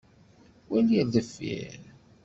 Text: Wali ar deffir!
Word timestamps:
Wali 0.69 0.95
ar 1.01 1.07
deffir! 1.13 1.81